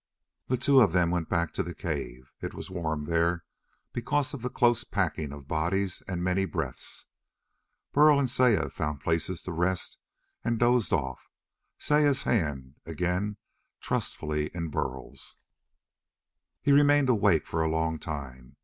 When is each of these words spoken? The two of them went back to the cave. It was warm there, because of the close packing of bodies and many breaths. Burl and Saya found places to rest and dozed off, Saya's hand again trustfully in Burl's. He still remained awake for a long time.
The 0.47 0.57
two 0.57 0.79
of 0.79 0.93
them 0.93 1.11
went 1.11 1.29
back 1.29 1.51
to 1.51 1.61
the 1.61 1.75
cave. 1.75 2.33
It 2.41 2.55
was 2.55 2.71
warm 2.71 3.05
there, 3.05 3.45
because 3.93 4.33
of 4.33 4.41
the 4.41 4.49
close 4.49 4.83
packing 4.83 5.31
of 5.31 5.47
bodies 5.47 6.01
and 6.07 6.23
many 6.23 6.45
breaths. 6.45 7.05
Burl 7.91 8.17
and 8.17 8.27
Saya 8.27 8.71
found 8.71 9.01
places 9.01 9.43
to 9.43 9.51
rest 9.51 9.99
and 10.43 10.57
dozed 10.57 10.91
off, 10.91 11.29
Saya's 11.77 12.23
hand 12.23 12.77
again 12.83 13.37
trustfully 13.79 14.49
in 14.55 14.69
Burl's. 14.69 15.37
He 16.63 16.71
still 16.71 16.77
remained 16.79 17.09
awake 17.09 17.45
for 17.45 17.61
a 17.61 17.69
long 17.69 17.99
time. 17.99 18.55